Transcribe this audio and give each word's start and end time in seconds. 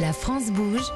La 0.00 0.12
France 0.12 0.50
bouge. 0.50 0.92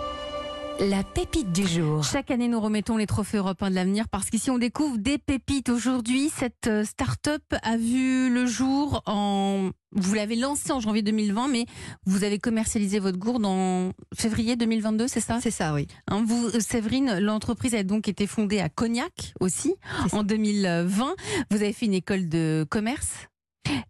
La 0.79 1.03
pépite 1.03 1.53
du 1.53 1.67
jour. 1.67 2.05
Chaque 2.05 2.31
année, 2.31 2.49
nous 2.49 2.61
remettons 2.61 2.99
les 2.99 3.07
trophées 3.07 3.39
européens 3.39 3.71
de 3.71 3.75
l'avenir 3.75 4.09
parce 4.09 4.29
qu'ici, 4.29 4.51
on 4.51 4.59
découvre 4.59 4.99
des 4.99 5.17
pépites. 5.17 5.71
Aujourd'hui, 5.71 6.31
cette 6.35 6.67
euh, 6.67 6.85
start-up 6.85 7.43
a 7.63 7.77
vu 7.79 8.33
le 8.33 8.45
jour 8.47 9.03
en. 9.07 9.71
Vous 9.93 10.15
l'avez 10.15 10.37
lancé 10.37 10.71
en 10.71 10.81
janvier 10.81 11.03
2020, 11.03 11.49
mais 11.49 11.67
vous 12.05 12.25
avez 12.25 12.39
commercialisé 12.39 12.99
votre 12.99 13.19
gourde 13.19 13.45
en 13.47 13.93
février 14.15 14.57
2022, 14.57 15.09
c'est 15.09 15.21
ça? 15.21 15.39
C'est 15.43 15.51
ça, 15.51 15.73
oui. 15.75 15.87
Hein, 16.09 16.23
vous, 16.27 16.49
euh, 16.55 16.61
Séverine, 16.61 17.19
l'entreprise 17.21 17.75
a 17.75 17.83
donc 17.83 18.07
été 18.07 18.27
fondée 18.27 18.61
à 18.61 18.69
Cognac 18.69 19.35
aussi 19.41 19.75
en 20.13 20.23
2020. 20.23 21.15
Vous 21.51 21.57
avez 21.57 21.73
fait 21.73 21.87
une 21.87 21.95
école 21.95 22.29
de 22.29 22.67
commerce. 22.69 23.30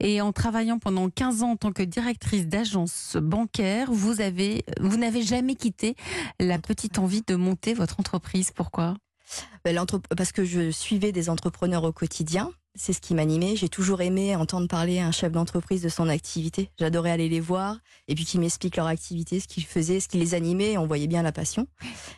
Et 0.01 0.21
en 0.21 0.33
travaillant 0.33 0.79
pendant 0.79 1.09
15 1.09 1.43
ans 1.43 1.53
en 1.53 1.57
tant 1.57 1.73
que 1.73 1.83
directrice 1.83 2.47
d'agence 2.47 3.17
bancaire, 3.21 3.93
vous 3.93 4.21
avez, 4.21 4.65
vous 4.80 4.97
n'avez 4.97 5.23
jamais 5.23 5.55
quitté 5.55 5.95
la 6.38 6.59
petite 6.59 6.98
envie 6.98 7.23
de 7.27 7.34
monter 7.34 7.75
votre 7.75 8.01
entreprise. 8.01 8.51
Pourquoi? 8.55 8.95
Ben, 9.65 9.79
Parce 10.16 10.33
que 10.33 10.45
je 10.45 10.71
suivais 10.71 11.12
des 11.12 11.30
entrepreneurs 11.30 11.85
au 11.85 11.93
quotidien. 11.93 12.51
C'est 12.77 12.93
ce 12.93 13.01
qui 13.01 13.15
m'animait. 13.15 13.57
J'ai 13.57 13.69
toujours 13.69 14.01
aimé 14.01 14.37
entendre 14.37 14.69
parler 14.69 15.01
à 15.01 15.07
un 15.07 15.11
chef 15.11 15.33
d'entreprise 15.33 15.83
de 15.83 15.88
son 15.88 16.09
activité. 16.09 16.71
J'adorais 16.79 17.10
aller 17.10 17.29
les 17.29 17.41
voir 17.41 17.79
et 18.07 18.15
puis 18.15 18.24
qu'ils 18.24 18.41
m'expliquent 18.41 18.77
leur 18.77 18.87
activité, 18.87 19.41
ce 19.41 19.49
qu'ils 19.49 19.65
faisaient, 19.65 19.99
ce 19.99 20.07
qui 20.07 20.19
les 20.19 20.35
animait. 20.35 20.79
On 20.79 20.87
voyait 20.87 21.09
bien 21.09 21.23
la 21.23 21.33
passion. 21.33 21.66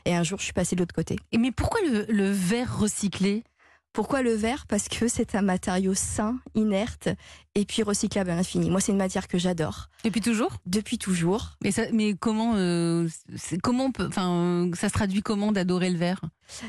Et 0.05 0.15
un 0.15 0.23
jour, 0.23 0.39
je 0.39 0.45
suis 0.45 0.53
passée 0.53 0.77
de 0.77 0.81
l'autre 0.81 0.95
côté. 0.95 1.17
Et 1.33 1.39
Mais 1.39 1.53
pourquoi 1.53 1.81
le, 1.89 2.05
le 2.09 2.31
verre 2.31 2.79
recyclé? 2.79 3.45
Pourquoi 3.92 4.23
le 4.23 4.32
verre? 4.32 4.64
Parce 4.66 4.88
que 4.88 5.06
c'est 5.06 5.34
un 5.34 5.42
matériau 5.42 5.92
sain, 5.95 6.38
inerte 6.55 7.09
et 7.55 7.66
puis 7.66 7.83
recyclable 7.83 8.30
à 8.30 8.37
l'infini. 8.37 8.70
Moi, 8.70 8.80
c'est 8.80 8.92
une 8.92 8.98
matière 8.98 9.28
que 9.28 9.37
j'adore. 9.37 9.91
Depuis 10.05 10.20
toujours? 10.23 10.50
Depuis 10.64 10.96
toujours. 10.96 11.50
mais, 11.62 11.70
ça- 11.73 11.91
mais 11.92 12.14
comment, 12.14 12.55
euh, 12.56 13.06
comment 13.62 13.84
on 13.86 13.92
peut, 13.92 14.06
enfin, 14.09 14.30
euh, 14.30 14.70
ça 14.74 14.88
se 14.88 14.95
traduit 14.95 15.20
comment 15.23 15.52
d'adorer 15.52 15.91
le 15.91 15.98
verre? 15.98 16.20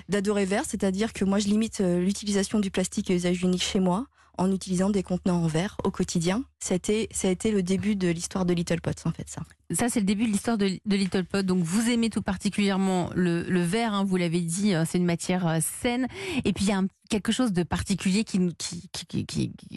D'adorer 0.10 0.46
verre, 0.46 0.64
c'est-à-dire 0.68 1.14
que 1.14 1.24
moi, 1.24 1.40
je 1.40 1.48
limite 1.48 1.80
euh, 1.82 2.00
l'utilisation 2.00 2.60
du 2.60 2.72
plastique 2.72 3.10
à 3.10 3.14
usage 3.14 3.42
unique 3.42 3.64
chez 3.64 3.80
moi 3.80 4.06
en 4.38 4.52
utilisant 4.52 4.90
des 4.90 5.04
contenants 5.04 5.44
en 5.44 5.48
verre 5.48 5.78
au 5.84 5.92
quotidien. 5.92 6.44
C'était, 6.60 7.08
ça 7.12 7.28
a 7.28 7.32
été 7.32 7.52
le 7.52 7.62
début 7.62 7.96
de 7.96 8.08
l'histoire 8.08 8.46
de 8.46 8.54
Little 8.54 8.82
Pots, 8.82 8.92
en 9.06 9.12
fait, 9.12 9.30
ça. 9.30 9.42
Ça, 9.72 9.90
c'est 9.90 10.00
le 10.00 10.06
début 10.06 10.26
de 10.26 10.32
l'histoire 10.32 10.58
de, 10.58 10.80
Little 10.86 11.26
Pot. 11.26 11.46
Donc, 11.46 11.64
vous 11.64 11.90
aimez 11.90 12.10
tout 12.10 12.22
particulièrement 12.22 13.10
le, 13.16 13.64
verre, 13.64 13.94
hein, 13.94 14.04
vous 14.04 14.18
l'avez 14.18 14.42
dit, 14.42 14.74
euh, 14.74 14.86
c'est 14.88 14.98
une 14.98 15.06
matière 15.06 15.48
euh, 15.48 15.60
saine. 15.62 16.08
Et 16.46 16.54
puis, 16.54 16.66
il 16.66 16.70
y 16.70 16.74
a 16.74 16.82
quelque 17.10 17.32
chose 17.32 17.54
de 17.54 17.64
particulier 17.64 18.24
qui, 18.24 18.40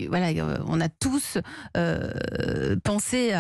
voilà, 0.09 0.29
euh, 0.29 0.59
on 0.67 0.81
a 0.81 0.89
tous 0.89 1.39
pensé 2.85 3.35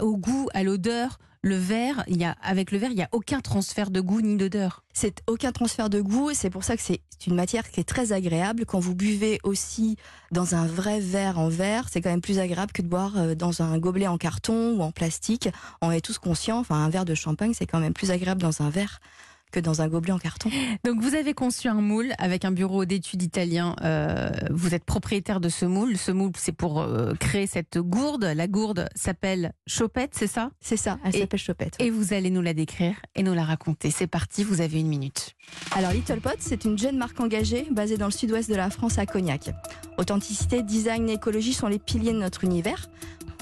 au 0.00 0.16
goût, 0.16 0.48
à 0.54 0.62
l'odeur. 0.62 1.18
Le 1.44 1.56
verre, 1.56 2.04
il 2.06 2.18
y 2.18 2.24
a, 2.24 2.36
avec 2.40 2.70
le 2.70 2.78
verre, 2.78 2.92
il 2.92 2.96
n'y 2.96 3.02
a 3.02 3.08
aucun 3.10 3.40
transfert 3.40 3.90
de 3.90 4.00
goût 4.00 4.20
ni 4.20 4.36
d'odeur. 4.36 4.84
C'est 4.92 5.24
aucun 5.26 5.50
transfert 5.50 5.90
de 5.90 6.00
goût 6.00 6.30
et 6.30 6.34
c'est 6.34 6.50
pour 6.50 6.62
ça 6.62 6.76
que 6.76 6.82
c'est 6.82 7.00
une 7.26 7.34
matière 7.34 7.68
qui 7.68 7.80
est 7.80 7.84
très 7.84 8.12
agréable. 8.12 8.64
Quand 8.64 8.78
vous 8.78 8.94
buvez 8.94 9.40
aussi 9.42 9.96
dans 10.30 10.54
un 10.54 10.66
vrai 10.66 11.00
verre 11.00 11.40
en 11.40 11.48
verre, 11.48 11.88
c'est 11.90 12.00
quand 12.00 12.10
même 12.10 12.20
plus 12.20 12.38
agréable 12.38 12.70
que 12.70 12.80
de 12.80 12.86
boire 12.86 13.14
euh, 13.16 13.34
dans 13.34 13.60
un 13.60 13.76
gobelet 13.78 14.06
en 14.06 14.18
carton 14.18 14.76
ou 14.76 14.82
en 14.82 14.92
plastique. 14.92 15.48
On 15.80 15.90
est 15.90 16.00
tous 16.00 16.18
conscients, 16.18 16.60
enfin, 16.60 16.76
un 16.76 16.90
verre 16.90 17.04
de 17.04 17.16
champagne, 17.16 17.54
c'est 17.54 17.66
quand 17.66 17.80
même 17.80 17.92
plus 17.92 18.12
agréable 18.12 18.40
dans 18.40 18.62
un 18.62 18.70
verre 18.70 19.00
que 19.52 19.60
dans 19.60 19.82
un 19.82 19.88
gobelet 19.88 20.12
en 20.12 20.18
carton. 20.18 20.50
Donc, 20.84 21.00
vous 21.00 21.14
avez 21.14 21.34
conçu 21.34 21.68
un 21.68 21.74
moule 21.74 22.12
avec 22.18 22.44
un 22.44 22.50
bureau 22.50 22.84
d'études 22.84 23.22
italien. 23.22 23.76
Euh, 23.82 24.30
vous 24.50 24.74
êtes 24.74 24.84
propriétaire 24.84 25.40
de 25.40 25.48
ce 25.48 25.64
moule. 25.64 25.96
Ce 25.96 26.10
moule, 26.10 26.32
c'est 26.36 26.52
pour 26.52 26.80
euh, 26.80 27.14
créer 27.14 27.46
cette 27.46 27.78
gourde. 27.78 28.24
La 28.24 28.48
gourde 28.48 28.88
s'appelle 28.96 29.52
Chopette, 29.66 30.12
c'est 30.14 30.26
ça? 30.26 30.50
C'est 30.60 30.76
ça, 30.76 30.98
elle 31.04 31.14
s'appelle 31.14 31.38
Chopette. 31.38 31.76
Et 31.78 31.90
vous 31.90 32.12
allez 32.12 32.30
nous 32.30 32.42
la 32.42 32.54
décrire 32.54 32.96
et 33.14 33.22
nous 33.22 33.34
la 33.34 33.44
raconter. 33.44 33.90
C'est 33.90 34.06
parti, 34.06 34.42
vous 34.42 34.60
avez 34.60 34.80
une 34.80 34.88
minute. 34.88 35.36
Alors 35.72 35.92
Little 35.92 36.20
Pot, 36.20 36.36
c'est 36.38 36.64
une 36.64 36.78
jeune 36.78 36.96
marque 36.96 37.20
engagée 37.20 37.66
basée 37.70 37.98
dans 37.98 38.06
le 38.06 38.12
sud-ouest 38.12 38.48
de 38.48 38.54
la 38.54 38.70
France 38.70 38.98
à 38.98 39.06
Cognac. 39.06 39.50
Authenticité, 39.98 40.62
design 40.62 41.08
et 41.10 41.14
écologie 41.14 41.52
sont 41.52 41.68
les 41.68 41.78
piliers 41.78 42.12
de 42.12 42.18
notre 42.18 42.44
univers. 42.44 42.88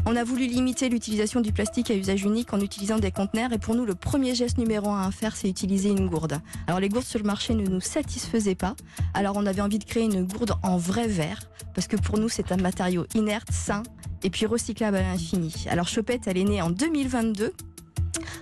On 0.07 0.17
a 0.17 0.25
voulu 0.25 0.47
limiter 0.47 0.89
l'utilisation 0.89 1.41
du 1.41 1.53
plastique 1.53 1.91
à 1.91 1.95
usage 1.95 2.23
unique 2.23 2.53
en 2.53 2.61
utilisant 2.61 2.99
des 2.99 3.11
conteneurs 3.11 3.53
et 3.53 3.59
pour 3.59 3.75
nous 3.75 3.85
le 3.85 3.95
premier 3.95 4.35
geste 4.35 4.59
numéro 4.59 4.91
un 4.91 5.09
à 5.09 5.11
faire 5.11 5.37
c'est 5.37 5.49
utiliser 5.49 5.91
une 5.91 6.09
gourde. 6.09 6.41
Alors 6.67 6.81
les 6.81 6.89
gourdes 6.89 7.05
sur 7.05 7.19
le 7.19 7.25
marché 7.25 7.55
ne 7.55 7.67
nous 7.67 7.81
satisfaisaient 7.81 8.55
pas, 8.55 8.75
alors 9.15 9.37
on 9.37 9.47
avait 9.47 9.61
envie 9.61 9.79
de 9.79 9.85
créer 9.85 10.05
une 10.05 10.25
gourde 10.25 10.55
en 10.63 10.79
vrai 10.79 11.07
verre 11.07 11.41
parce 11.75 11.87
que 11.87 11.97
pour 11.97 12.19
nous 12.19 12.29
c'est 12.29 12.53
un 12.53 12.57
matériau 12.57 13.07
inerte, 13.15 13.53
sain 13.53 13.83
et 14.23 14.31
puis 14.31 14.47
recyclable 14.47 14.97
à 14.97 15.03
l'infini. 15.03 15.67
Alors 15.69 15.89
Chopette 15.89 16.27
elle 16.27 16.39
est 16.39 16.45
née 16.45 16.63
en 16.63 16.71
2022 16.71 17.53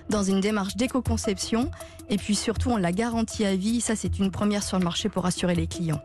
dans 0.09 0.23
une 0.23 0.41
démarche 0.41 0.75
d'éco-conception 0.75 1.69
et 2.09 2.17
puis 2.17 2.35
surtout, 2.35 2.71
on 2.71 2.77
la 2.77 2.91
garantit 2.91 3.45
à 3.45 3.55
vie. 3.55 3.81
Ça, 3.81 3.95
c'est 3.95 4.19
une 4.19 4.31
première 4.31 4.63
sur 4.63 4.77
le 4.79 4.83
marché 4.83 5.09
pour 5.09 5.23
rassurer 5.23 5.55
les 5.55 5.67
clients. 5.67 6.01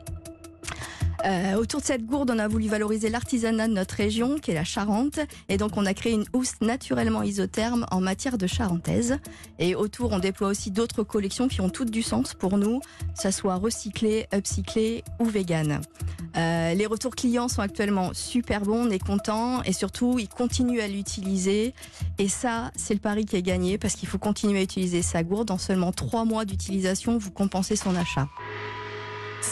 Euh, 1.24 1.54
autour 1.54 1.80
de 1.80 1.86
cette 1.86 2.04
gourde, 2.04 2.30
on 2.30 2.38
a 2.38 2.48
voulu 2.48 2.68
valoriser 2.68 3.08
l'artisanat 3.08 3.68
de 3.68 3.72
notre 3.72 3.94
région, 3.94 4.38
qui 4.38 4.50
est 4.50 4.54
la 4.54 4.64
Charente. 4.64 5.20
Et 5.48 5.56
donc, 5.56 5.76
on 5.76 5.86
a 5.86 5.94
créé 5.94 6.12
une 6.12 6.24
housse 6.34 6.60
naturellement 6.60 7.22
isotherme 7.22 7.86
en 7.90 8.00
matière 8.00 8.36
de 8.36 8.46
charentaise. 8.46 9.18
Et 9.58 9.74
autour, 9.74 10.12
on 10.12 10.18
déploie 10.18 10.48
aussi 10.48 10.70
d'autres 10.70 11.02
collections 11.02 11.48
qui 11.48 11.60
ont 11.60 11.70
toutes 11.70 11.90
du 11.90 12.02
sens 12.02 12.34
pour 12.34 12.58
nous, 12.58 12.80
que 12.80 13.22
ça 13.22 13.32
soit 13.32 13.56
recyclé, 13.56 14.26
upcyclé 14.34 15.02
ou 15.18 15.24
vegan. 15.24 15.80
Euh, 16.36 16.74
les 16.74 16.86
retours 16.86 17.14
clients 17.14 17.48
sont 17.48 17.62
actuellement 17.62 18.12
super 18.12 18.62
bons, 18.62 18.88
on 18.88 18.90
est 18.90 19.02
content 19.02 19.62
et 19.62 19.72
surtout, 19.72 20.18
ils 20.18 20.28
continuent 20.28 20.80
à 20.80 20.88
l'utiliser. 20.88 21.74
Et 22.18 22.28
ça, 22.28 22.70
c'est 22.76 22.94
le 22.94 23.00
pari 23.00 23.24
qui 23.24 23.36
est 23.36 23.42
gagné 23.42 23.78
parce 23.78 23.94
qu'il 23.94 24.08
faut 24.08 24.18
continuer 24.18 24.58
à 24.58 24.62
utiliser 24.62 25.00
sa 25.00 25.22
gourde. 25.22 25.50
En 25.50 25.58
seulement 25.58 25.92
trois 25.92 26.24
mois 26.24 26.44
d'utilisation, 26.44 27.16
vous 27.16 27.30
compensez 27.30 27.76
son 27.76 27.94
achat. 27.94 28.28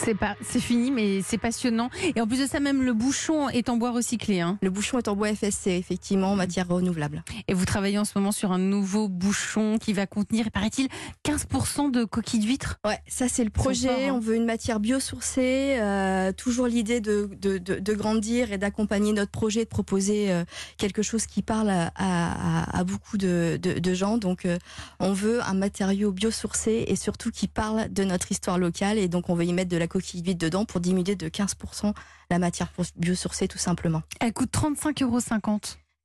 C'est 0.03 0.15
pas, 0.15 0.35
c'est 0.43 0.59
fini, 0.59 0.91
mais 0.91 1.21
c'est 1.21 1.37
passionnant. 1.37 1.89
Et 2.15 2.21
en 2.21 2.27
plus 2.27 2.39
de 2.39 2.45
ça, 2.47 2.59
même 2.59 2.81
le 2.83 2.93
bouchon 2.93 3.49
est 3.49 3.69
en 3.69 3.77
bois 3.77 3.91
recyclé. 3.91 4.41
Hein. 4.41 4.57
Le 4.61 4.69
bouchon 4.69 4.97
est 4.97 5.07
en 5.07 5.15
bois 5.15 5.33
FSC, 5.33 5.67
effectivement, 5.67 6.31
en 6.31 6.35
matière 6.35 6.67
renouvelable. 6.67 7.23
Et 7.47 7.53
vous 7.53 7.65
travaillez 7.65 7.97
en 7.97 8.05
ce 8.05 8.11
moment 8.17 8.31
sur 8.31 8.51
un 8.51 8.57
nouveau 8.57 9.07
bouchon 9.07 9.77
qui 9.79 9.93
va 9.93 10.05
contenir, 10.07 10.51
paraît-il, 10.51 10.87
15% 11.25 11.91
de 11.91 12.03
coquilles 12.05 12.39
d'huîtres. 12.39 12.79
Ouais, 12.85 12.99
ça 13.07 13.27
c'est 13.29 13.43
le 13.43 13.49
projet. 13.49 13.87
forts, 13.87 13.97
hein. 13.99 14.11
On 14.15 14.19
veut 14.19 14.35
une 14.35 14.45
matière 14.45 14.79
biosourcée. 14.79 15.77
euh, 15.79 16.31
toujours 16.31 16.67
l'idée 16.67 16.99
de, 16.99 17.29
de, 17.39 17.57
de- 17.57 17.79
de 17.79 17.93
grandir 17.93 18.51
et 18.51 18.57
d'accompagner 18.57 19.13
notre 19.13 19.31
projet, 19.31 19.63
de 19.63 19.69
proposer 19.69 20.31
euh, 20.31 20.43
quelque 20.77 21.01
chose 21.01 21.25
qui 21.25 21.41
parle 21.41 21.69
à, 21.69 21.91
à- 21.95 22.79
à 22.79 22.83
beaucoup 22.83 23.17
de, 23.17 23.57
de- 23.61 23.79
de 23.79 23.93
gens. 23.93 24.17
Donc, 24.17 24.45
euh, 24.45 24.57
on 24.99 25.13
veut 25.13 25.41
un 25.43 25.53
matériau 25.53 26.11
biosourcé 26.11 26.85
et 26.87 26.95
surtout 26.95 27.31
qui 27.31 27.47
parle 27.47 27.91
de 27.91 28.03
notre 28.03 28.31
histoire 28.31 28.57
locale. 28.57 28.97
Et 28.97 29.07
donc, 29.07 29.29
on 29.29 29.35
veut 29.35 29.45
y 29.45 29.53
mettre 29.53 29.69
de 29.69 29.77
la 29.77 29.82
coquille 29.87 30.21
vide 30.21 30.37
dedans 30.37 30.65
pour 30.65 30.79
diminuer 30.79 31.15
de 31.15 31.29
15% 31.29 31.93
la 32.29 32.39
matière 32.39 32.71
biosourcée, 32.95 33.47
tout 33.47 33.57
simplement. 33.57 34.01
Elle 34.19 34.33
coûte 34.33 34.51
35,50 34.51 35.03
euros. 35.03 35.19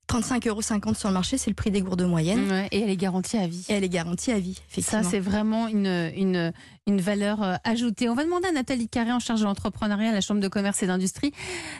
35,50 0.09 0.47
euros 0.49 0.61
sur 0.95 1.07
le 1.09 1.13
marché, 1.13 1.37
c'est 1.37 1.51
le 1.51 1.55
prix 1.55 1.69
des 1.69 1.81
gourdes 1.83 2.01
moyennes. 2.01 2.49
Ouais, 2.49 2.67
et 2.71 2.81
elle 2.81 2.89
est 2.89 2.97
garantie 2.97 3.37
à 3.37 3.45
vie. 3.45 3.63
Et 3.69 3.73
elle 3.73 3.83
est 3.83 3.89
garantie 3.89 4.31
à 4.31 4.39
vie, 4.39 4.55
Ça, 4.55 4.61
effectivement. 4.71 5.03
c'est 5.09 5.19
vraiment 5.19 5.67
une, 5.67 6.11
une, 6.15 6.51
une 6.87 6.99
valeur 6.99 7.43
euh, 7.43 7.55
ajoutée. 7.63 8.09
On 8.09 8.15
va 8.15 8.23
demander 8.23 8.47
à 8.47 8.51
Nathalie 8.51 8.89
Carré, 8.89 9.11
en 9.11 9.19
charge 9.19 9.41
de 9.41 9.45
l'entrepreneuriat 9.45 10.09
à 10.09 10.13
la 10.13 10.21
Chambre 10.21 10.41
de 10.41 10.47
commerce 10.47 10.81
et 10.81 10.87
d'industrie, 10.87 11.31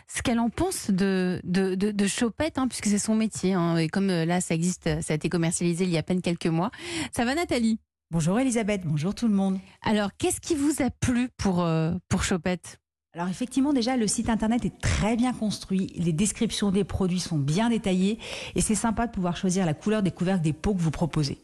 ce 0.08 0.22
qu'elle 0.22 0.40
en 0.40 0.52
pense 0.52 0.92
de, 0.92 1.42
de, 1.44 1.74
de, 1.74 1.90
de 1.90 2.08
Chopette, 2.08 2.60
hein, 2.60 2.68
puisque 2.68 2.86
c'est 2.86 3.00
son 3.00 3.16
métier. 3.16 3.54
hein. 3.54 3.78
et 3.78 3.88
comme 3.88 4.12
euh, 4.12 4.26
là, 4.26 4.42
ça 4.42 4.54
existe, 4.54 4.84
ça 5.02 5.14
a 5.14 5.16
été 5.16 5.28
commercialisé 5.28 5.86
il 5.86 5.90
y 5.90 5.96
a 5.98 6.02
à 6.02 6.04
peine 6.04 6.22
quelques 6.22 6.46
mois. 6.46 6.70
Ça 7.16 7.26
va, 7.26 7.34
Nathalie? 7.34 7.80
Bonjour 8.12 8.40
Elisabeth, 8.40 8.82
bonjour 8.86 9.14
tout 9.14 9.28
le 9.28 9.36
monde. 9.36 9.60
Alors, 9.84 10.10
qu'est-ce 10.18 10.42
qui 10.42 10.56
vous 10.56 10.82
a 10.82 10.90
plu 10.90 11.30
pour, 11.38 11.62
euh, 11.62 11.94
pour 12.10 12.24
Chopette? 12.24 12.80
Alors 13.14 13.28
effectivement 13.28 13.74
déjà 13.74 13.98
le 13.98 14.08
site 14.08 14.30
internet 14.30 14.66
est 14.66 14.82
très 14.82 15.16
bien 15.16 15.34
construit, 15.34 15.92
les 15.96 16.14
descriptions 16.14 16.72
des 16.72 16.84
produits 16.84 17.20
sont 17.20 17.40
bien 17.40 17.70
détaillées 17.70 18.20
et 18.54 18.62
c'est 18.62 18.76
sympa 18.76 19.08
de 19.08 19.12
pouvoir 19.12 19.36
choisir 19.36 19.66
la 19.66 19.74
couleur 19.74 20.04
des 20.04 20.12
couvercles 20.12 20.44
des 20.44 20.54
pots 20.54 20.76
que 20.76 20.80
vous 20.80 20.92
proposez. 20.92 21.40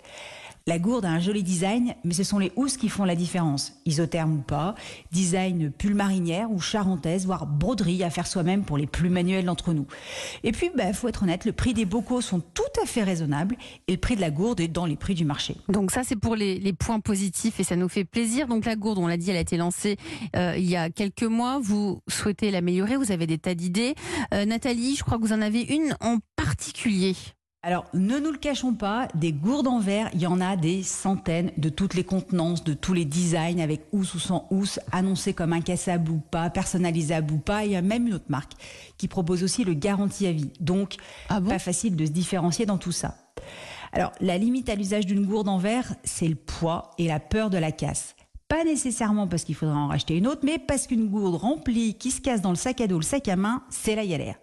La 0.67 0.79
gourde 0.79 1.05
a 1.05 1.11
un 1.11 1.19
joli 1.19 1.43
design, 1.43 1.93
mais 2.03 2.15
ce 2.15 2.23
sont 2.23 2.39
les 2.39 2.51
housses 2.55 2.77
qui 2.77 2.89
font 2.89 3.05
la 3.05 3.15
différence. 3.15 3.73
Isotherme 3.85 4.39
ou 4.39 4.41
pas, 4.41 4.73
design 5.11 5.69
pull 5.69 5.93
marinière 5.93 6.49
ou 6.49 6.59
charentaise, 6.59 7.27
voire 7.27 7.45
broderie 7.45 8.01
à 8.01 8.09
faire 8.09 8.25
soi-même 8.25 8.63
pour 8.63 8.75
les 8.75 8.87
plus 8.87 9.11
manuels 9.11 9.45
d'entre 9.45 9.73
nous. 9.73 9.85
Et 10.43 10.51
puis, 10.51 10.71
bah, 10.75 10.91
faut 10.91 11.07
être 11.07 11.21
honnête, 11.21 11.45
le 11.45 11.51
prix 11.51 11.75
des 11.75 11.85
bocaux 11.85 12.19
sont 12.19 12.39
tout 12.39 12.63
à 12.81 12.87
fait 12.87 13.03
raisonnables 13.03 13.57
et 13.87 13.91
le 13.91 13.99
prix 13.99 14.15
de 14.15 14.21
la 14.21 14.31
gourde 14.31 14.59
est 14.59 14.67
dans 14.67 14.87
les 14.87 14.95
prix 14.95 15.13
du 15.13 15.23
marché. 15.23 15.55
Donc 15.69 15.91
ça, 15.91 16.01
c'est 16.03 16.15
pour 16.15 16.35
les, 16.35 16.57
les 16.57 16.73
points 16.73 16.99
positifs 16.99 17.59
et 17.59 17.63
ça 17.63 17.75
nous 17.75 17.87
fait 17.87 18.03
plaisir. 18.03 18.47
Donc 18.47 18.65
la 18.65 18.75
gourde, 18.75 18.97
on 18.97 19.05
l'a 19.05 19.17
dit, 19.17 19.29
elle 19.29 19.37
a 19.37 19.41
été 19.41 19.57
lancée 19.57 19.97
euh, 20.35 20.55
il 20.57 20.67
y 20.67 20.75
a 20.75 20.89
quelques 20.89 21.21
mois. 21.21 21.59
Vous 21.61 22.01
souhaitez 22.07 22.49
l'améliorer, 22.49 22.97
vous 22.97 23.11
avez 23.11 23.27
des 23.27 23.37
tas 23.37 23.53
d'idées. 23.53 23.93
Euh, 24.33 24.45
Nathalie, 24.45 24.95
je 24.95 25.03
crois 25.03 25.19
que 25.19 25.23
vous 25.23 25.33
en 25.33 25.43
avez 25.43 25.61
une 25.61 25.95
en 26.01 26.17
particulier. 26.35 27.15
Alors, 27.67 27.85
ne 27.95 28.19
nous 28.19 28.31
le 28.31 28.37
cachons 28.37 28.75
pas, 28.75 29.07
des 29.15 29.33
gourdes 29.33 29.65
en 29.65 29.79
verre, 29.79 30.11
il 30.13 30.21
y 30.21 30.27
en 30.27 30.39
a 30.39 30.55
des 30.55 30.83
centaines 30.83 31.51
de 31.57 31.69
toutes 31.69 31.95
les 31.95 32.03
contenances, 32.03 32.63
de 32.63 32.75
tous 32.75 32.93
les 32.93 33.05
designs, 33.05 33.59
avec 33.59 33.87
housse 33.91 34.13
ou 34.13 34.19
sans 34.19 34.45
housse, 34.51 34.79
annoncés 34.91 35.33
comme 35.33 35.51
incassable 35.51 36.11
ou 36.11 36.19
pas, 36.19 36.51
personnalisable 36.51 37.33
ou 37.33 37.39
pas. 37.39 37.65
Il 37.65 37.71
y 37.71 37.75
a 37.75 37.81
même 37.81 38.05
une 38.05 38.13
autre 38.13 38.29
marque 38.29 38.51
qui 38.99 39.07
propose 39.07 39.41
aussi 39.41 39.63
le 39.63 39.73
garantie 39.73 40.27
à 40.27 40.31
vie. 40.31 40.51
Donc, 40.59 40.97
Ah 41.27 41.39
bon? 41.39 41.49
pas 41.49 41.57
facile 41.57 41.95
de 41.95 42.05
se 42.05 42.11
différencier 42.11 42.67
dans 42.67 42.77
tout 42.77 42.91
ça. 42.91 43.15
Alors, 43.93 44.11
la 44.21 44.37
limite 44.37 44.69
à 44.69 44.75
l'usage 44.75 45.07
d'une 45.07 45.25
gourde 45.25 45.49
en 45.49 45.57
verre, 45.57 45.95
c'est 46.03 46.27
le 46.27 46.35
poids 46.35 46.91
et 46.99 47.07
la 47.07 47.19
peur 47.19 47.49
de 47.49 47.57
la 47.57 47.71
casse. 47.71 48.15
Pas 48.47 48.63
nécessairement 48.63 49.27
parce 49.27 49.43
qu'il 49.43 49.55
faudra 49.55 49.75
en 49.75 49.87
racheter 49.87 50.15
une 50.15 50.27
autre, 50.27 50.41
mais 50.43 50.59
parce 50.59 50.85
qu'une 50.85 51.07
gourde 51.07 51.33
remplie 51.33 51.95
qui 51.95 52.11
se 52.11 52.21
casse 52.21 52.41
dans 52.41 52.51
le 52.51 52.57
sac 52.57 52.79
à 52.79 52.85
dos, 52.85 52.99
le 52.99 53.03
sac 53.03 53.27
à 53.27 53.35
main, 53.35 53.63
c'est 53.71 53.95
la 53.95 54.05
galère. 54.05 54.35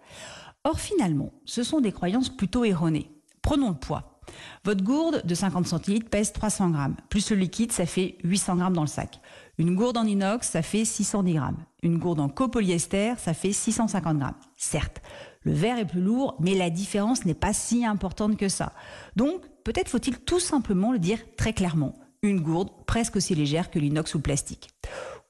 Or, 0.65 0.77
finalement, 0.77 1.31
ce 1.45 1.63
sont 1.63 1.79
des 1.79 1.93
croyances 1.93 2.29
plutôt 2.29 2.65
erronées. 2.65 3.12
Prenons 3.43 3.69
le 3.69 3.75
poids. 3.75 4.09
Votre 4.63 4.83
gourde 4.83 5.21
de 5.25 5.35
50 5.35 5.67
centilitres 5.67 6.09
pèse 6.09 6.31
300 6.31 6.71
grammes. 6.71 6.95
Plus 7.09 7.29
le 7.29 7.35
liquide, 7.35 7.71
ça 7.71 7.85
fait 7.85 8.17
800 8.23 8.55
grammes 8.55 8.73
dans 8.73 8.81
le 8.81 8.87
sac. 8.87 9.19
Une 9.57 9.75
gourde 9.75 9.97
en 9.97 10.05
inox, 10.05 10.49
ça 10.49 10.61
fait 10.61 10.85
610 10.85 11.33
grammes. 11.33 11.63
Une 11.83 11.99
gourde 11.99 12.21
en 12.21 12.29
copolyester, 12.29 13.13
ça 13.17 13.33
fait 13.33 13.51
650 13.51 14.17
grammes. 14.17 14.37
Certes, 14.55 15.01
le 15.41 15.51
verre 15.51 15.77
est 15.77 15.85
plus 15.85 16.01
lourd, 16.01 16.37
mais 16.39 16.55
la 16.55 16.69
différence 16.69 17.25
n'est 17.25 17.33
pas 17.33 17.53
si 17.53 17.85
importante 17.85 18.37
que 18.37 18.47
ça. 18.47 18.71
Donc, 19.17 19.41
peut-être 19.63 19.89
faut-il 19.89 20.17
tout 20.19 20.39
simplement 20.39 20.93
le 20.93 20.99
dire 20.99 21.19
très 21.35 21.53
clairement. 21.53 21.93
Une 22.21 22.39
gourde 22.39 22.71
presque 22.87 23.17
aussi 23.17 23.35
légère 23.35 23.69
que 23.69 23.79
l'inox 23.79 24.15
ou 24.15 24.19
le 24.19 24.23
plastique. 24.23 24.69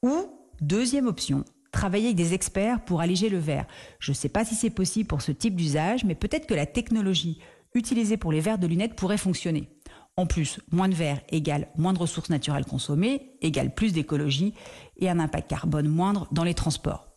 Ou, 0.04 0.28
deuxième 0.62 1.08
option, 1.08 1.44
travailler 1.72 2.06
avec 2.06 2.18
des 2.18 2.36
experts 2.36 2.86
pour 2.86 3.02
alléger 3.02 3.30
le 3.30 3.40
verre. 3.40 3.66
Je 3.98 4.12
ne 4.12 4.16
sais 4.16 4.30
pas 4.30 4.46
si 4.46 4.54
c'est 4.54 4.70
possible 4.70 5.08
pour 5.08 5.24
ce 5.24 5.32
type 5.32 5.56
d'usage, 5.56 6.06
mais 6.06 6.14
peut-être 6.14 6.46
que 6.46 6.54
la 6.54 6.68
technologie 6.68 7.40
utilisée 7.74 8.18
pour 8.18 8.32
les 8.32 8.40
verres 8.40 8.60
de 8.60 8.68
lunettes 8.68 8.96
pourrait 8.96 9.18
fonctionner. 9.18 9.70
En 10.16 10.28
plus, 10.28 10.60
moins 10.72 10.90
de 10.90 10.94
verre 10.94 11.22
égale 11.30 11.68
moins 11.76 11.94
de 11.94 12.00
ressources 12.00 12.30
naturelles 12.30 12.66
consommées, 12.66 13.32
égale 13.42 13.74
plus 13.74 13.94
d'écologie 13.94 14.54
et 14.98 15.10
un 15.10 15.20
impact 15.20 15.50
carbone 15.50 15.88
moindre 15.88 16.28
dans 16.32 16.44
les 16.44 16.54
transports. 16.54 17.08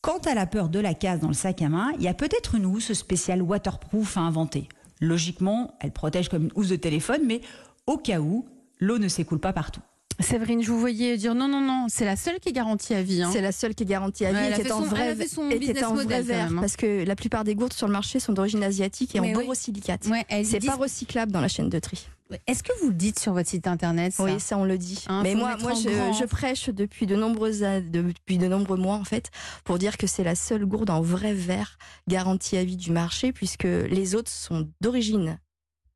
Quant 0.00 0.18
à 0.18 0.34
la 0.34 0.46
peur 0.46 0.68
de 0.68 0.80
la 0.80 0.94
casse 0.94 1.20
dans 1.20 1.28
le 1.28 1.34
sac 1.34 1.62
à 1.62 1.68
main, 1.68 1.92
il 1.96 2.02
y 2.02 2.08
a 2.08 2.14
peut-être 2.14 2.54
une 2.54 2.66
housse 2.66 2.92
spéciale 2.92 3.42
waterproof 3.42 4.16
à 4.16 4.22
inventer. 4.22 4.68
Logiquement, 5.00 5.76
elle 5.80 5.92
protège 5.92 6.28
comme 6.28 6.44
une 6.44 6.52
housse 6.54 6.70
de 6.70 6.76
téléphone, 6.76 7.22
mais 7.26 7.40
au 7.86 7.98
cas 7.98 8.20
où, 8.20 8.48
l'eau 8.80 8.98
ne 8.98 9.08
s'écoule 9.08 9.40
pas 9.40 9.52
partout. 9.52 9.82
Séverine, 10.22 10.62
je 10.62 10.70
vous 10.70 10.78
voyais 10.78 11.16
dire 11.16 11.34
non, 11.34 11.48
non, 11.48 11.60
non, 11.60 11.86
c'est 11.88 12.04
la 12.04 12.16
seule 12.16 12.40
qui 12.40 12.48
est 12.50 12.52
garantie 12.52 12.94
à 12.94 13.02
vie. 13.02 13.22
Hein. 13.22 13.30
C'est 13.32 13.40
la 13.40 13.52
seule 13.52 13.74
qui 13.74 13.82
est 13.82 13.86
garantie 13.86 14.24
à 14.24 14.30
vie 14.30 14.38
Ouais, 14.38 14.50
et 14.50 14.54
qui 14.54 14.68
est 14.68 14.72
en 14.72 14.80
vrai, 14.80 15.08
et 15.08 16.18
en 16.18 16.22
verre. 16.22 16.48
hein. 16.50 16.56
Parce 16.60 16.76
que 16.76 17.04
la 17.04 17.16
plupart 17.16 17.44
des 17.44 17.54
gourdes 17.54 17.72
sur 17.72 17.86
le 17.86 17.92
marché 17.92 18.20
sont 18.20 18.32
d'origine 18.32 18.62
asiatique 18.62 19.14
et 19.14 19.20
en 19.20 19.24
oui. 19.24 19.32
borosilicate. 19.32 20.06
Ouais, 20.06 20.24
C'est 20.44 20.64
pas 20.64 20.76
recyclable 20.76 21.32
dans 21.32 21.40
la 21.40 21.48
chaîne 21.48 21.68
de 21.68 21.78
tri. 21.78 22.06
Est-ce 22.46 22.62
que 22.62 22.72
vous 22.80 22.88
le 22.88 22.94
dites 22.94 23.18
sur 23.18 23.32
votre 23.32 23.48
site 23.48 23.66
internet 23.66 24.12
ça 24.12 24.24
Oui, 24.24 24.40
ça 24.40 24.56
on 24.56 24.64
le 24.64 24.78
dit. 24.78 25.04
Hein, 25.08 25.20
Mais 25.22 25.34
moi, 25.34 25.56
moi 25.60 25.72
je, 25.74 26.24
prêche 26.24 26.70
depuis 26.70 27.06
de 27.06 27.16
nombreuses 27.16 27.60
depuis 27.60 28.38
de 28.38 28.48
nombreux 28.48 28.78
mois 28.78 28.94
en 28.96 29.04
fait 29.04 29.30
pour 29.64 29.78
dire 29.78 29.96
que 29.98 30.06
c'est 30.06 30.24
la 30.24 30.34
seule 30.34 30.64
gourde 30.64 30.88
en 30.90 31.02
vrai 31.02 31.34
verre 31.34 31.78
garantie 32.08 32.56
à 32.56 32.64
vie 32.64 32.76
du 32.76 32.90
marché 32.90 33.32
puisque 33.32 33.64
les 33.64 34.14
autres 34.14 34.30
sont 34.30 34.68
d'origine 34.80 35.38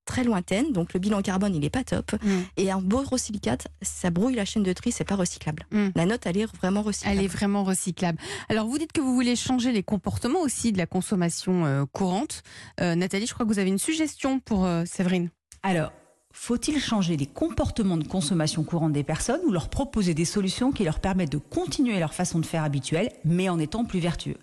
très 0.06 0.24
lointaine, 0.24 0.72
donc 0.72 0.94
le 0.94 1.00
bilan 1.00 1.20
carbone 1.20 1.54
il 1.54 1.64
est 1.64 1.70
pas 1.70 1.84
top. 1.84 2.12
Mm. 2.22 2.28
Et 2.56 2.70
un 2.70 2.80
borosilicate, 2.80 3.68
ça 3.82 4.10
brouille 4.10 4.34
la 4.34 4.44
chaîne 4.44 4.62
de 4.62 4.72
tri, 4.72 4.92
c'est 4.92 5.04
pas 5.04 5.16
recyclable. 5.16 5.66
Mm. 5.70 5.88
La 5.94 6.06
note 6.06 6.24
elle 6.24 6.38
est 6.38 6.56
vraiment 6.56 6.82
recyclable. 6.82 7.18
Elle 7.18 7.24
est 7.24 7.28
vraiment 7.28 7.64
recyclable. 7.64 8.18
Alors, 8.48 8.66
vous 8.66 8.78
dites 8.78 8.92
que 8.92 9.00
vous 9.00 9.14
voulez 9.14 9.36
changer 9.36 9.72
les 9.72 9.82
comportements 9.82 10.40
aussi 10.40 10.72
de 10.72 10.78
la 10.78 10.86
consommation 10.86 11.66
euh, 11.66 11.84
courante. 11.90 12.42
Euh, 12.80 12.94
Nathalie, 12.94 13.26
je 13.26 13.34
crois 13.34 13.44
que 13.44 13.52
vous 13.52 13.58
avez 13.58 13.68
une 13.68 13.78
suggestion 13.78 14.40
pour 14.40 14.64
euh, 14.64 14.84
Séverine. 14.86 15.30
Alors, 15.62 15.92
faut-il 16.32 16.78
changer 16.80 17.16
les 17.16 17.26
comportements 17.26 17.96
de 17.96 18.06
consommation 18.06 18.62
courante 18.62 18.92
des 18.92 19.04
personnes 19.04 19.40
ou 19.46 19.52
leur 19.52 19.70
proposer 19.70 20.12
des 20.14 20.26
solutions 20.26 20.70
qui 20.70 20.84
leur 20.84 21.00
permettent 21.00 21.32
de 21.32 21.38
continuer 21.38 21.98
leur 21.98 22.12
façon 22.14 22.38
de 22.38 22.46
faire 22.46 22.62
habituelle, 22.62 23.10
mais 23.24 23.48
en 23.48 23.58
étant 23.58 23.84
plus 23.84 24.00
vertueux? 24.00 24.36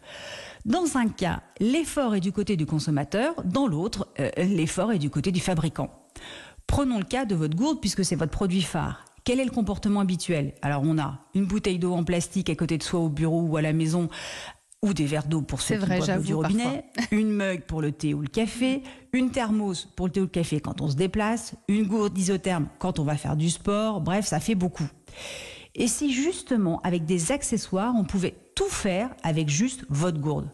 Dans 0.66 0.96
un 0.96 1.10
cas, 1.10 1.42
l'effort 1.60 2.16
est 2.16 2.22
du 2.22 2.32
côté 2.32 2.56
du 2.56 2.66
consommateur, 2.66 3.36
dans 3.44 3.68
l'autre, 3.68 4.08
euh, 4.22 4.30
l'effort 4.38 4.94
est 4.94 5.00
du 5.00 5.10
côté 5.10 5.34
du 5.34 5.42
fabricant. 5.42 5.90
Prenons 6.68 7.00
le 7.00 7.04
cas 7.04 7.26
de 7.26 7.36
votre 7.36 7.56
gourde 7.56 7.82
puisque 7.82 8.06
c'est 8.06 8.16
votre 8.16 8.32
produit 8.32 8.62
phare. 8.62 9.04
Quel 9.26 9.42
est 9.42 9.46
le 9.46 9.52
comportement 9.52 10.00
habituel? 10.00 10.54
Alors 10.62 10.84
on 10.86 10.98
a 10.98 11.20
une 11.36 11.46
bouteille 11.46 11.80
d'eau 11.80 11.94
en 11.94 12.06
plastique 12.06 12.50
à 12.50 12.56
côté 12.56 12.78
de 12.78 12.84
soi 12.84 13.02
au 13.02 13.10
bureau 13.10 13.42
ou 13.42 13.58
à 13.58 13.62
la 13.62 13.74
maison, 13.74 14.08
ou 14.82 14.94
des 14.94 15.06
verres 15.06 15.28
d'eau 15.28 15.42
pour 15.42 15.60
ceux 15.60 15.76
qui 15.76 15.86
vrai, 15.86 15.98
boivent 15.98 16.16
l'eau 16.18 16.24
du 16.24 16.34
robinet, 16.34 16.86
une 17.12 17.32
mug 17.32 17.64
pour 17.64 17.82
le 17.82 17.92
thé 17.92 18.14
ou 18.14 18.22
le 18.22 18.28
café, 18.28 18.84
une 19.12 19.32
thermos 19.32 19.90
pour 19.98 20.08
le 20.08 20.14
thé 20.14 20.22
ou 20.22 20.24
le 20.24 20.30
café 20.30 20.62
quand 20.62 20.80
on 20.80 20.90
se 20.90 20.96
déplace, 20.96 21.56
une 21.68 21.88
gourde 21.88 22.18
isotherme 22.18 22.70
quand 22.80 23.00
on 23.00 23.04
va 23.04 23.18
faire 23.18 23.36
du 23.36 23.50
sport, 23.50 24.00
bref, 24.00 24.26
ça 24.26 24.40
fait 24.40 24.56
beaucoup. 24.56 24.88
Et 25.76 25.88
si 25.88 26.14
justement, 26.14 26.80
avec 26.84 27.06
des 27.06 27.34
accessoires, 27.34 27.94
on 27.98 28.06
pouvait 28.06 28.36
tout 28.56 28.70
faire 28.70 29.10
avec 29.24 29.50
juste 29.50 29.86
votre 29.90 30.20
gourde 30.20 30.50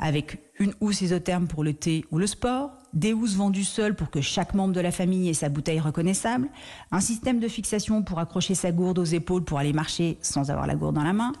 avec 0.00 0.38
une 0.58 0.72
housse 0.80 1.02
isotherme 1.02 1.46
pour 1.46 1.62
le 1.62 1.74
thé 1.74 2.04
ou 2.10 2.18
le 2.18 2.26
sport, 2.26 2.70
des 2.94 3.12
housses 3.12 3.36
vendues 3.36 3.64
seules 3.64 3.94
pour 3.94 4.10
que 4.10 4.22
chaque 4.22 4.54
membre 4.54 4.72
de 4.72 4.80
la 4.80 4.90
famille 4.90 5.28
ait 5.28 5.34
sa 5.34 5.50
bouteille 5.50 5.78
reconnaissable, 5.78 6.48
un 6.90 7.00
système 7.00 7.38
de 7.38 7.48
fixation 7.48 8.02
pour 8.02 8.18
accrocher 8.18 8.54
sa 8.54 8.72
gourde 8.72 8.98
aux 8.98 9.04
épaules 9.04 9.44
pour 9.44 9.58
aller 9.58 9.74
marcher 9.74 10.18
sans 10.22 10.50
avoir 10.50 10.66
la 10.66 10.74
gourde 10.74 10.94
dans 10.94 11.04
la 11.04 11.12
main, 11.12 11.32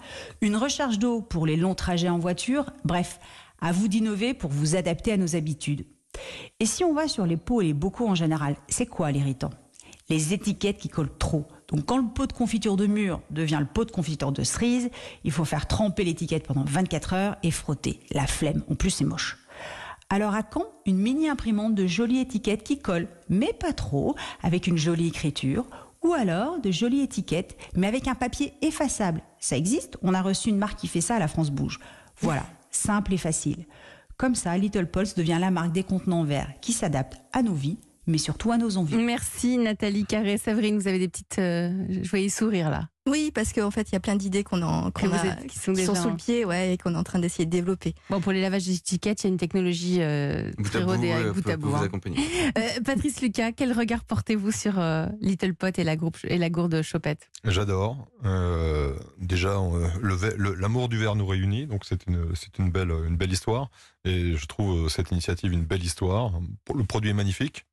une 0.42 0.56
recharge 0.56 0.98
d'eau 0.98 1.22
pour 1.22 1.46
les 1.46 1.56
longs 1.56 1.74
trajets 1.74 2.10
en 2.10 2.18
voiture, 2.18 2.70
bref, 2.84 3.18
à 3.62 3.72
vous 3.72 3.88
d'innover 3.88 4.34
pour 4.34 4.50
vous 4.50 4.76
adapter 4.76 5.12
à 5.12 5.16
nos 5.16 5.36
habitudes. 5.36 5.86
Et 6.60 6.66
si 6.66 6.84
on 6.84 6.92
va 6.92 7.08
sur 7.08 7.24
les 7.24 7.38
pots 7.38 7.62
et 7.62 7.66
les 7.66 7.74
bocaux 7.74 8.08
en 8.08 8.14
général, 8.14 8.56
c'est 8.68 8.86
quoi 8.86 9.10
l'irritant? 9.10 9.50
Les 10.10 10.34
étiquettes 10.34 10.78
qui 10.78 10.88
collent 10.88 11.16
trop. 11.18 11.46
Donc 11.70 11.86
quand 11.86 11.98
le 11.98 12.08
pot 12.08 12.26
de 12.26 12.32
confiture 12.32 12.76
de 12.76 12.86
mûre 12.86 13.20
devient 13.30 13.58
le 13.60 13.66
pot 13.66 13.84
de 13.84 13.90
confiture 13.90 14.32
de 14.32 14.42
cerise, 14.42 14.90
il 15.24 15.32
faut 15.32 15.44
faire 15.44 15.66
tremper 15.66 16.04
l'étiquette 16.04 16.46
pendant 16.46 16.64
24 16.64 17.14
heures 17.14 17.36
et 17.42 17.50
frotter. 17.50 18.00
La 18.10 18.26
flemme, 18.26 18.62
en 18.70 18.74
plus 18.74 18.90
c'est 18.90 19.04
moche. 19.04 19.38
Alors 20.08 20.34
à 20.34 20.42
quand 20.42 20.66
une 20.86 20.98
mini 20.98 21.28
imprimante 21.28 21.74
de 21.74 21.86
jolies 21.86 22.20
étiquettes 22.20 22.64
qui 22.64 22.78
collent, 22.80 23.08
mais 23.28 23.52
pas 23.52 23.72
trop, 23.72 24.16
avec 24.42 24.66
une 24.66 24.76
jolie 24.76 25.08
écriture 25.08 25.66
ou 26.02 26.12
alors 26.12 26.60
de 26.60 26.70
jolies 26.70 27.02
étiquettes, 27.02 27.56
mais 27.76 27.86
avec 27.86 28.08
un 28.08 28.14
papier 28.14 28.54
effaçable. 28.62 29.22
Ça 29.38 29.56
existe, 29.56 29.98
on 30.02 30.14
a 30.14 30.22
reçu 30.22 30.48
une 30.48 30.58
marque 30.58 30.80
qui 30.80 30.88
fait 30.88 31.00
ça 31.00 31.18
la 31.18 31.28
France 31.28 31.50
Bouge. 31.50 31.78
Voilà, 32.20 32.44
simple 32.70 33.14
et 33.14 33.18
facile. 33.18 33.66
Comme 34.16 34.34
ça, 34.34 34.56
Little 34.58 34.86
Pulse 34.86 35.14
devient 35.14 35.38
la 35.40 35.50
marque 35.50 35.72
des 35.72 35.84
contenants 35.84 36.24
verts 36.24 36.52
qui 36.60 36.72
s'adapte 36.72 37.20
à 37.32 37.42
nos 37.42 37.54
vies, 37.54 37.78
mais 38.10 38.18
surtout 38.18 38.52
à 38.52 38.58
nos 38.58 38.76
envies. 38.76 38.96
Merci 38.96 39.56
Nathalie 39.58 40.04
Carré. 40.04 40.36
Séverine, 40.38 40.78
vous 40.78 40.88
avez 40.88 40.98
des 40.98 41.08
petites. 41.08 41.38
euh, 41.38 41.72
je 41.88 42.08
voyais 42.10 42.28
sourire 42.28 42.68
là. 42.70 42.88
Oui, 43.08 43.32
parce 43.34 43.52
qu'en 43.54 43.70
fait, 43.70 43.88
il 43.90 43.94
y 43.94 43.96
a 43.96 44.00
plein 44.00 44.14
d'idées 44.14 44.44
qu'on 44.44 44.62
a- 44.62 44.88
êtes- 44.88 45.46
qui 45.48 45.58
sont 45.58 45.72
qui 45.72 45.84
sont 45.84 45.94
sous 45.94 46.10
le 46.10 46.16
pied 46.16 46.44
ouais, 46.44 46.74
et 46.74 46.76
qu'on 46.78 46.94
est 46.94 46.98
en 46.98 47.02
train 47.02 47.18
d'essayer 47.18 47.46
de 47.46 47.50
développer. 47.50 47.94
Bon, 48.10 48.20
pour 48.20 48.30
les 48.30 48.42
lavages 48.42 48.66
d'étiquettes, 48.66 49.22
il 49.22 49.26
y 49.26 49.30
a 49.30 49.32
une 49.32 49.38
technologie 49.38 49.96
euh, 50.00 50.50
Bout 50.58 50.64
très 50.68 50.82
rodée 50.82 51.10
avec 51.10 51.32
bout 51.32 51.48
à 51.48 51.52
peut 51.52 51.56
bout. 51.56 51.70
vous 51.70 51.76
hein. 51.76 51.82
accompagner. 51.84 52.18
Euh, 52.58 52.60
Patrice 52.84 53.20
Lucas, 53.22 53.52
quel 53.52 53.72
regard 53.72 54.04
portez-vous 54.04 54.52
sur 54.52 54.78
euh, 54.78 55.06
Little 55.22 55.54
Pot 55.54 55.76
et 55.78 55.84
la, 55.84 55.96
groupe, 55.96 56.18
et 56.24 56.36
la 56.36 56.50
gourde 56.50 56.82
Chopette? 56.82 57.30
J'adore. 57.44 58.06
Euh, 58.26 58.94
déjà, 59.18 59.56
euh, 59.58 59.88
l'amour 60.60 60.88
du 60.90 60.98
verre 60.98 61.16
nous 61.16 61.26
réunit, 61.26 61.66
donc 61.66 61.84
c'est 61.86 62.06
une, 62.06 62.70
belle, 62.70 62.92
une 63.08 63.16
belle 63.16 63.32
histoire. 63.32 63.70
Et 64.04 64.36
je 64.36 64.46
trouve 64.46 64.86
euh, 64.86 64.88
cette 64.88 65.10
initiative 65.10 65.52
une 65.52 65.64
belle 65.64 65.82
histoire. 65.82 66.32
Le 66.74 66.84
produit 66.84 67.10
est 67.10 67.14
magnifique, 67.14 67.64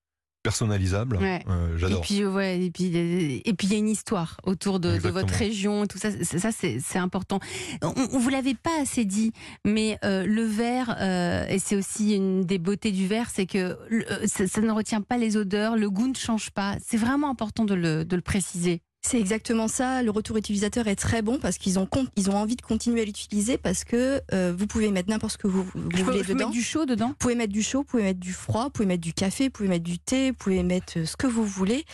personnalisable. 0.43 1.17
Ouais. 1.17 1.43
Euh, 1.49 1.75
Et 1.75 1.79
J'adore. 1.79 2.01
puis, 2.01 2.25
ouais, 2.25 2.63
et 2.65 2.71
puis, 2.71 2.85
et 2.95 3.53
puis 3.53 3.67
il 3.67 3.73
y 3.73 3.75
a 3.75 3.79
une 3.79 3.89
histoire 3.89 4.37
autour 4.43 4.79
de, 4.79 4.97
votre 5.09 5.33
région 5.33 5.83
et 5.83 5.87
tout 5.87 5.97
ça. 5.97 6.09
C'est- 6.11 6.39
Ça, 6.39 6.51
c'est 6.51 6.97
important. 6.99 7.39
On, 7.81 7.93
on 8.13 8.19
vous 8.19 8.29
l'avait 8.29 8.53
pas 8.53 8.81
assez 8.81 9.05
dit, 9.05 9.31
mais 9.65 9.97
euh, 10.05 10.25
le 10.25 10.43
verre, 10.43 10.95
euh, 11.01 11.45
et 11.47 11.59
c'est 11.59 11.75
aussi 11.75 12.15
une 12.15 12.41
des 12.45 12.59
beautés 12.59 12.91
du 12.91 13.07
verre, 13.07 13.29
c'est 13.33 13.45
que 13.45 13.77
ça, 14.25 14.47
ça 14.47 14.61
ne 14.61 14.71
retient 14.71 15.01
pas 15.01 15.17
les 15.17 15.35
odeurs, 15.37 15.75
le 15.75 15.89
goût 15.89 16.07
ne 16.07 16.15
change 16.15 16.51
pas. 16.51 16.75
C'est 16.85 16.97
vraiment 16.97 17.29
important 17.29 17.65
de 17.65 17.73
le, 17.73 18.05
de 18.05 18.15
le 18.15 18.21
préciser. 18.21 18.81
C'est 19.01 19.19
exactement 19.19 19.69
ça. 19.69 20.03
Le 20.03 20.11
retour 20.11 20.35
utilisateur 20.35 20.87
est 20.87 20.95
très 20.97 21.21
bon 21.21 21.37
parce 21.39 21.57
qu'ils 21.57 21.79
ont, 21.79 21.87
ils 22.17 22.29
ont 22.29 22.35
envie 22.35 22.57
de 22.57 22.61
continuer 22.61 23.01
à 23.03 23.05
l'utiliser 23.05 23.57
parce 23.57 23.85
que 23.85 24.19
euh, 24.33 24.53
vous 24.57 24.67
pouvez 24.67 24.91
mettre 24.91 25.09
n'importe 25.09 25.33
ce 25.33 25.37
que 25.37 25.47
vous, 25.47 25.63
vous 25.63 25.89
Je 25.95 26.03
voulez 26.03 26.19
peux 26.19 26.25
dedans. 26.33 26.35
mettre 26.47 26.51
du 26.51 26.61
chaud 26.61 26.85
dedans? 26.85 27.07
Vous 27.09 27.13
pouvez 27.13 27.35
mettre 27.35 27.53
du 27.53 27.63
chaud, 27.63 27.79
vous 27.79 27.83
pouvez 27.85 28.03
mettre 28.03 28.19
du 28.19 28.33
froid, 28.33 28.65
vous 28.65 28.69
pouvez 28.71 28.85
mettre 28.85 29.03
du 29.03 29.13
café, 29.13 29.45
vous 29.45 29.51
pouvez 29.51 29.69
mettre 29.69 29.85
du 29.85 29.97
thé, 29.99 30.31
vous 30.31 30.35
pouvez 30.37 30.61
mettre 30.61 31.05
ce 31.07 31.15
que 31.15 31.27
vous 31.27 31.45
voulez. 31.45 31.85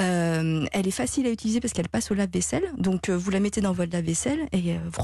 Euh, 0.00 0.64
elle 0.72 0.88
est 0.88 0.90
facile 0.92 1.26
à 1.26 1.30
utiliser 1.30 1.60
parce 1.60 1.72
qu'elle 1.72 1.88
passe 1.88 2.10
au 2.10 2.14
lave-vaisselle. 2.14 2.64
Donc 2.78 3.08
euh, 3.08 3.16
vous 3.16 3.30
la 3.30 3.40
mettez 3.40 3.60
dans 3.60 3.72
votre 3.72 3.92
lave-vaisselle 3.92 4.48
et 4.52 4.72
euh, 4.72 4.78
vous 4.90 5.02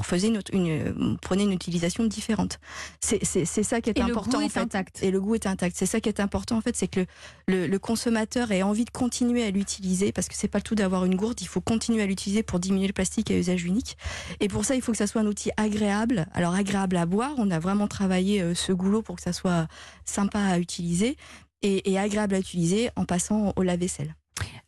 une, 0.53 1.17
prenez 1.21 1.43
une 1.43 1.53
utilisation 1.53 2.05
différente. 2.05 2.59
C'est 3.01 3.25
ça 3.25 3.81
qui 3.81 3.91
est 3.91 3.99
Et 3.99 4.03
le 4.03 4.11
important 4.11 4.39
goût 4.39 4.45
en 4.45 4.47
est 4.47 4.51
fait. 4.51 4.61
intact. 4.61 5.03
Et 5.03 5.11
le 5.11 5.21
goût 5.21 5.35
est 5.35 5.47
intact. 5.47 5.77
C'est 5.77 5.87
ça 5.87 6.01
qui 6.01 6.09
est 6.09 6.21
important 6.21 6.57
en 6.57 6.61
fait, 6.61 6.75
c'est 6.77 6.89
que 6.89 7.01
le, 7.01 7.07
le, 7.47 7.67
le 7.67 7.79
consommateur 7.79 8.51
ait 8.51 8.63
envie 8.63 8.85
de 8.85 8.91
continuer 8.91 9.45
à 9.45 9.51
l'utiliser 9.51 10.13
parce 10.13 10.29
que 10.29 10.35
c'est 10.35 10.49
pas 10.49 10.59
le 10.59 10.63
tout 10.63 10.75
d'avoir 10.75 11.05
une 11.05 11.17
gourde. 11.17 11.41
Il 11.41 11.49
faut 11.49 11.61
continuer 11.61 12.03
à 12.03 12.07
l'utiliser 12.07 12.43
pour 12.43 12.59
diminuer 12.59 12.87
le 12.87 12.93
plastique 12.93 13.31
à 13.31 13.35
usage 13.37 13.65
unique. 13.65 13.97
Et 14.41 14.49
pour 14.49 14.65
ça, 14.65 14.75
il 14.75 14.83
faut 14.83 14.93
que 14.93 14.99
ça 14.99 15.07
soit 15.07 15.21
un 15.21 15.27
outil 15.27 15.51
agréable. 15.57 16.27
Alors 16.33 16.55
agréable 16.55 16.97
à 16.97 17.07
boire. 17.07 17.33
On 17.37 17.51
a 17.51 17.59
vraiment 17.59 17.89
travaillé 17.89 18.55
ce 18.55 18.73
goulot 18.73 19.03
pour 19.03 19.17
que 19.17 19.23
ça 19.23 19.33
soit 19.33 19.69
sympa 20.05 20.41
à 20.41 20.59
utiliser 20.59 21.17
et, 21.63 21.91
et 21.91 21.99
agréable 21.99 22.35
à 22.35 22.39
utiliser 22.39 22.91
en 22.97 23.05
passant 23.05 23.53
au 23.57 23.63
lave-vaisselle. 23.63 24.15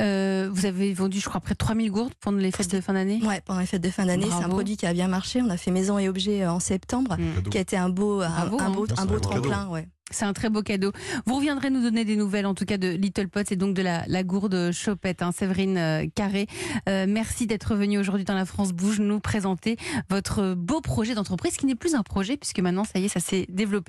Euh, 0.03 0.49
Vous 0.53 0.67
avez 0.67 0.93
vendu, 0.93 1.21
je 1.21 1.29
crois, 1.29 1.41
près 1.41 1.55
de 1.55 1.59
3000 1.59 1.91
gourdes 1.91 2.15
pendant 2.21 2.39
les 2.39 2.51
fêtes 2.51 2.71
de 2.75 2.81
fin 2.81 2.95
d'année 2.95 3.21
Ouais, 3.25 3.41
pendant 3.45 3.61
les 3.61 3.67
fêtes 3.67 3.83
de 3.83 3.91
fin 3.91 4.07
d'année, 4.07 4.27
c'est 4.27 4.45
un 4.45 4.49
produit 4.49 4.77
qui 4.77 4.87
a 4.87 4.93
bien 4.93 5.09
marché. 5.09 5.43
On 5.43 5.51
a 5.51 5.57
fait 5.57 5.71
maison 5.71 5.99
et 5.99 6.09
objets 6.09 6.43
euh, 6.43 6.53
en 6.53 6.61
septembre, 6.61 7.17
Mm. 7.21 7.49
Qui 7.51 7.59
a 7.59 7.61
été 7.61 7.77
un 7.77 7.89
beau, 7.89 8.21
un, 8.21 8.29
Bravo, 8.29 8.61
un 8.61 8.65
hein. 8.65 8.71
beau, 8.71 8.87
un 8.97 9.03
un 9.03 9.07
beau 9.07 9.19
tremplin. 9.19 9.69
Ouais. 9.69 9.87
C'est 10.13 10.25
un 10.25 10.33
très 10.33 10.51
beau 10.51 10.63
cadeau. 10.63 10.91
Vous 11.25 11.37
reviendrez 11.37 11.71
nous 11.71 11.83
donner 11.83 12.05
des 12.05 12.17
nouvelles, 12.17 12.47
en 12.47 12.55
tout 12.55 12.65
cas 12.65 12.79
de 12.79 12.89
Little 12.89 13.29
Pots 13.29 13.43
et 13.49 13.55
donc 13.57 13.75
de 13.75 13.83
la, 13.83 14.03
la 14.09 14.25
gourde 14.25 14.73
Chopette, 14.73 15.23
hein, 15.23 15.31
Séverine 15.31 15.79
euh, 15.79 16.07
Carré. 16.13 16.49
Euh, 16.89 17.07
merci 17.09 17.47
d'être 17.47 17.77
venue 17.77 17.97
aujourd'hui 17.99 18.25
dans 18.25 18.35
la 18.35 18.45
France 18.45 18.73
Bouge 18.73 18.99
nous 18.99 19.21
présenter 19.21 19.77
votre 20.09 20.55
beau 20.55 20.81
projet 20.81 21.15
d'entreprise 21.15 21.57
qui 21.57 21.67
n'est 21.67 21.77
plus 21.77 21.95
un 21.95 22.03
projet 22.03 22.37
puisque 22.37 22.59
maintenant, 22.59 22.83
ça 22.85 22.99
y 22.99 23.05
est, 23.05 23.09
ça 23.09 23.21
s'est 23.21 23.47
développé. 23.49 23.81